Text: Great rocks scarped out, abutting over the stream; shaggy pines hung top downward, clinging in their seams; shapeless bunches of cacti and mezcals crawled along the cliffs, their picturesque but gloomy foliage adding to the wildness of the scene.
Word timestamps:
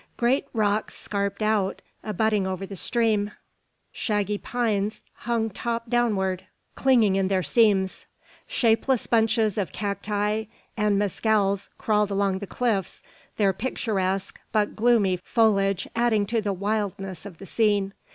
Great 0.17 0.47
rocks 0.51 0.95
scarped 0.97 1.43
out, 1.43 1.79
abutting 2.03 2.47
over 2.47 2.65
the 2.65 2.75
stream; 2.75 3.33
shaggy 3.91 4.39
pines 4.39 5.03
hung 5.13 5.47
top 5.47 5.91
downward, 5.91 6.45
clinging 6.73 7.15
in 7.15 7.27
their 7.27 7.43
seams; 7.43 8.07
shapeless 8.47 9.05
bunches 9.05 9.59
of 9.59 9.71
cacti 9.71 10.45
and 10.75 10.97
mezcals 10.99 11.69
crawled 11.77 12.09
along 12.09 12.39
the 12.39 12.47
cliffs, 12.47 13.03
their 13.37 13.53
picturesque 13.53 14.41
but 14.51 14.75
gloomy 14.75 15.17
foliage 15.17 15.87
adding 15.95 16.25
to 16.25 16.41
the 16.41 16.51
wildness 16.51 17.23
of 17.23 17.37
the 17.37 17.45
scene. 17.45 17.93